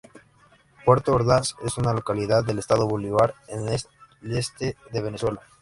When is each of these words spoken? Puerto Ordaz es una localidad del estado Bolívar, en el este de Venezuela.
Puerto 0.83 1.13
Ordaz 1.13 1.55
es 1.63 1.77
una 1.77 1.93
localidad 1.93 2.43
del 2.43 2.57
estado 2.57 2.87
Bolívar, 2.87 3.35
en 3.47 3.67
el 3.67 3.77
este 4.35 4.75
de 4.91 4.99
Venezuela. 5.03 5.41